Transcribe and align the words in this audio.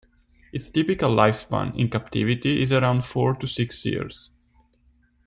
Its 0.51 0.71
typical 0.71 1.11
lifespan 1.11 1.77
in 1.77 1.87
captivity 1.87 2.59
is 2.63 2.71
around 2.71 3.05
four 3.05 3.35
to 3.35 3.45
six 3.45 3.85
years. 3.85 4.31